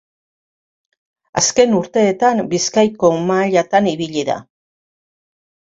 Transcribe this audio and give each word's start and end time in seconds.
Azken 1.41 1.75
urteetan 1.81 2.43
Bizkaiko 2.55 3.13
mailatan 3.29 3.93
ibili 3.95 4.27
da. 4.33 4.41